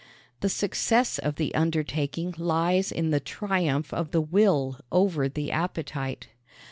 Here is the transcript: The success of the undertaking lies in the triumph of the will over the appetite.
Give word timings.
The 0.39 0.49
success 0.49 1.19
of 1.19 1.35
the 1.35 1.53
undertaking 1.53 2.33
lies 2.39 2.91
in 2.91 3.11
the 3.11 3.19
triumph 3.19 3.93
of 3.93 4.09
the 4.09 4.19
will 4.21 4.79
over 4.91 5.29
the 5.29 5.51
appetite. 5.51 6.29